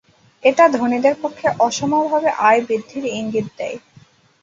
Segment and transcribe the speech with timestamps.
[0.43, 3.77] এটা ধনীদের পক্ষে অসমভাবে আয় বৃদ্ধির ইঙ্গিত দেয়।